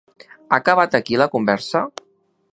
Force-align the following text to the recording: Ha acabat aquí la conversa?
Ha 0.53 0.57
acabat 0.57 0.97
aquí 0.99 1.19
la 1.23 1.27
conversa? 1.35 1.83